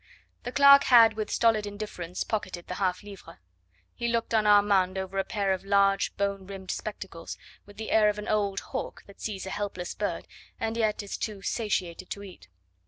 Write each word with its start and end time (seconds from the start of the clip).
The 0.45 0.51
clerk 0.51 0.85
had 0.85 1.13
with 1.13 1.29
stolid 1.29 1.67
indifference 1.67 2.23
pocketed 2.23 2.65
the 2.65 2.73
half 2.81 3.03
livre; 3.03 3.39
he 3.93 4.07
looked 4.07 4.33
on 4.33 4.47
Armand 4.47 4.97
over 4.97 5.19
a 5.19 5.23
pair 5.23 5.53
of 5.53 5.63
large 5.63 6.17
bone 6.17 6.47
rimmed 6.47 6.71
spectacles, 6.71 7.37
with 7.67 7.77
the 7.77 7.91
air 7.91 8.09
of 8.09 8.17
an 8.17 8.27
old 8.27 8.61
hawk 8.61 9.03
that 9.05 9.21
sees 9.21 9.45
a 9.45 9.51
helpless 9.51 9.93
bird 9.93 10.27
and 10.59 10.75
yet 10.75 11.03
is 11.03 11.17
too 11.17 11.43
satiated 11.43 12.09
to 12.09 12.23
eat. 12.23 12.47